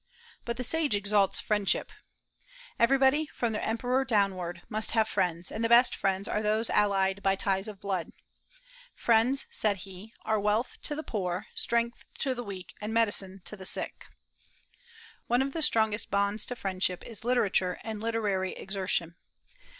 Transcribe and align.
But 0.45 0.57
the 0.57 0.63
sage 0.63 0.95
exalts 0.95 1.39
friendship. 1.39 1.91
Everybody, 2.79 3.27
from 3.27 3.53
the 3.53 3.63
Emperor 3.63 4.03
downward, 4.03 4.63
must 4.67 4.89
have 4.97 5.07
friends; 5.07 5.51
and 5.51 5.63
the 5.63 5.69
best 5.69 5.95
friends 5.95 6.27
are 6.27 6.41
those 6.41 6.71
allied 6.71 7.21
by 7.21 7.35
ties 7.35 7.67
of 7.67 7.79
blood. 7.79 8.11
"Friends," 8.95 9.45
said 9.51 9.75
he, 9.85 10.11
"are 10.25 10.39
wealth 10.39 10.79
to 10.85 10.95
the 10.95 11.03
poor, 11.03 11.45
strength 11.53 12.03
to 12.17 12.33
the 12.33 12.43
weak, 12.43 12.73
and 12.81 12.91
medicine 12.95 13.43
to 13.45 13.55
the 13.55 13.63
sick." 13.63 14.07
One 15.27 15.43
of 15.43 15.53
the 15.53 15.61
strongest 15.61 16.09
bonds 16.09 16.47
to 16.47 16.55
friendship 16.55 17.05
is 17.05 17.23
literature 17.23 17.77
and 17.83 18.01
literary 18.01 18.53
exertion. 18.53 19.17